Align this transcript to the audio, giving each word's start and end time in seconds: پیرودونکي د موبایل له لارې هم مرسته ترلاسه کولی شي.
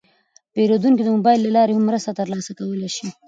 پیرودونکي 0.53 1.01
د 1.03 1.09
موبایل 1.15 1.39
له 1.43 1.51
لارې 1.57 1.73
هم 1.75 1.83
مرسته 1.89 2.11
ترلاسه 2.19 2.51
کولی 2.59 2.89
شي. 2.95 3.07